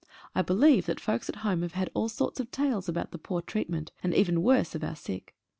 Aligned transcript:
I 0.33 0.41
believe 0.41 0.87
that 0.87 0.99
folks 0.99 1.29
at 1.29 1.35
home 1.45 1.61
have 1.61 1.73
had 1.73 1.91
all 1.93 2.09
sorts 2.09 2.39
of 2.39 2.49
tales 2.49 2.89
about 2.89 3.11
the 3.11 3.19
poor 3.19 3.39
treatment, 3.39 3.91
and 4.01 4.15
even 4.15 4.41
worse 4.41 4.73
of 4.73 4.83
our 4.83 4.95
sick. 4.95 5.35